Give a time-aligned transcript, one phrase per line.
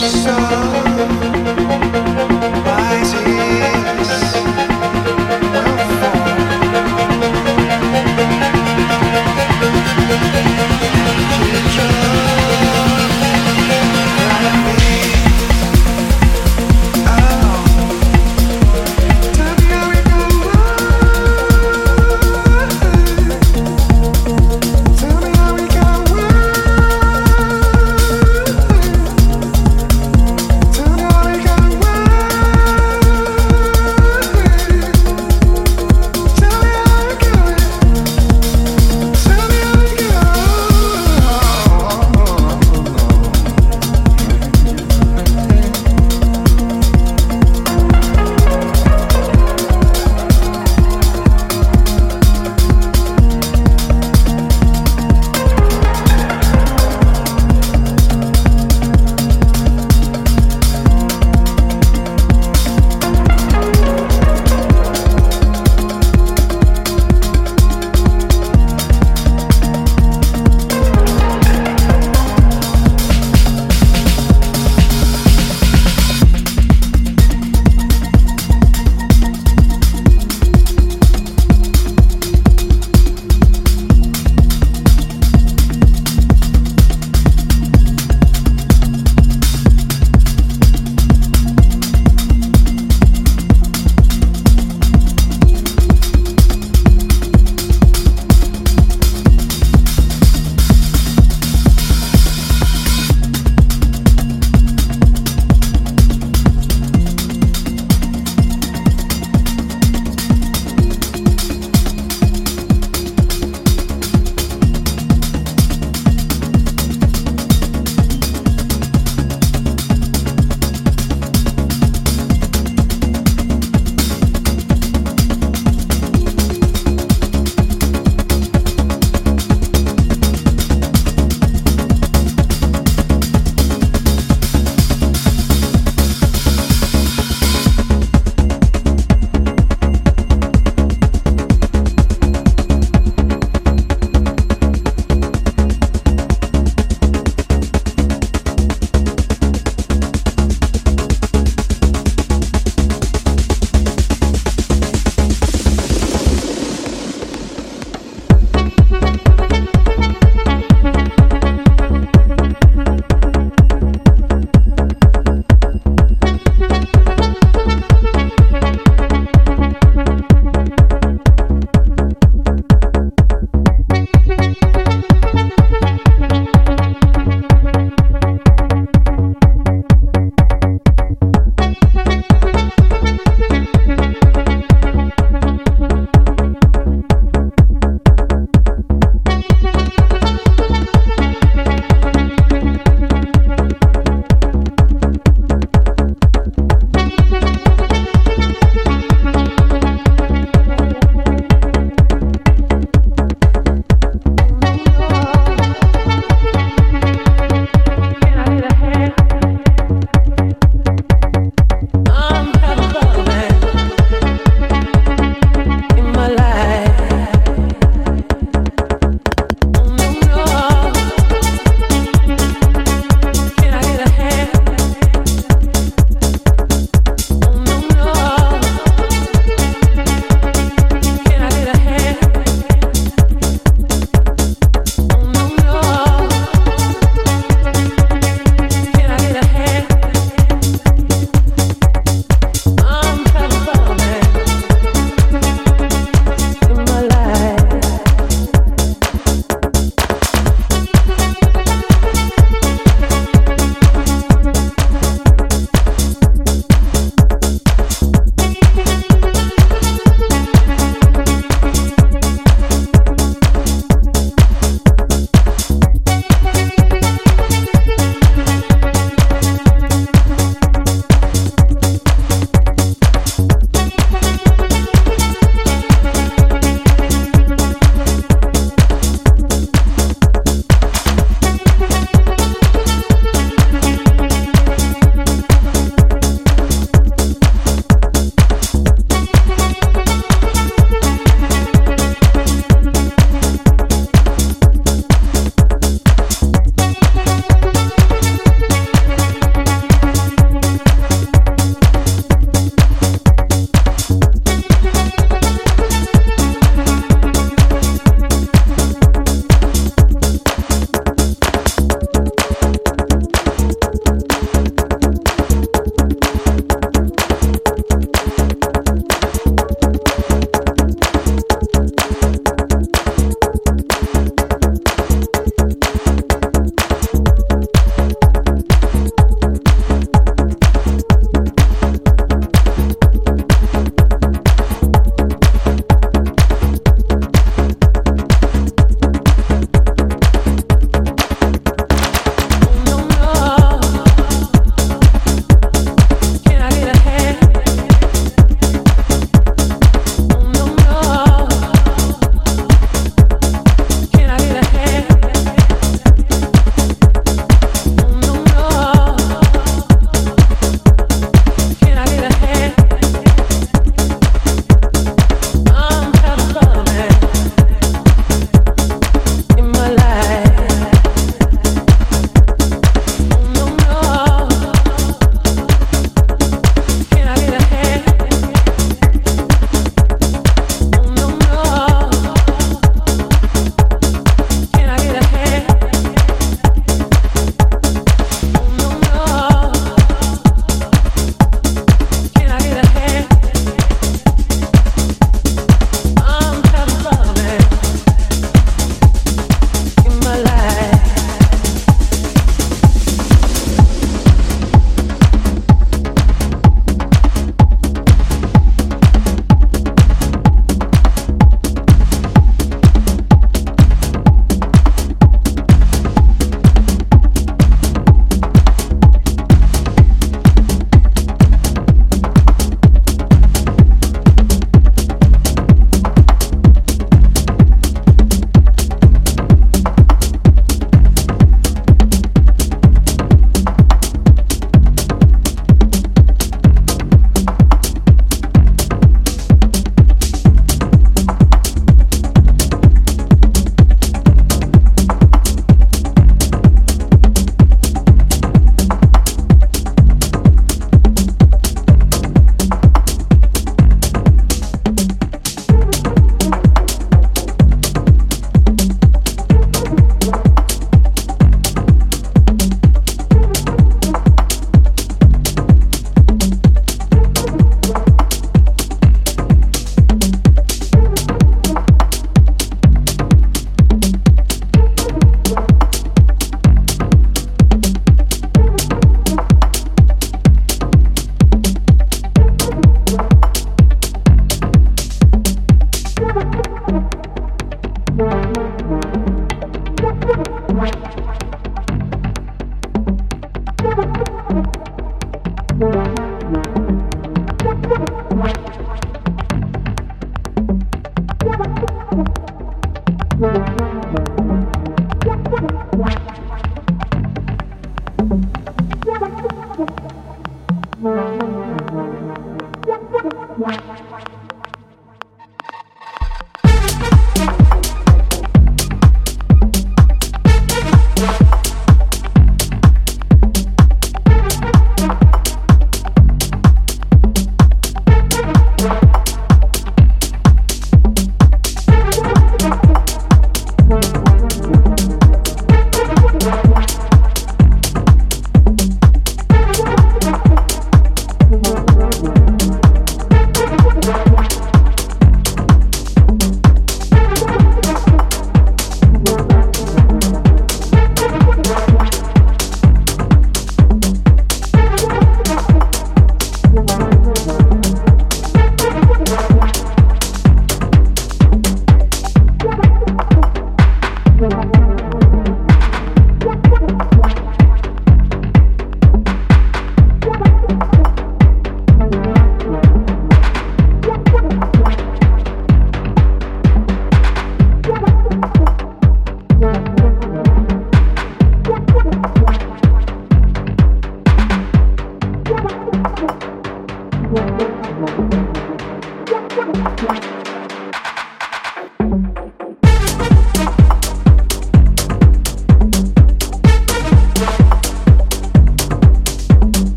[0.00, 0.47] so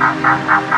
[0.00, 0.71] Ha ha ha ha!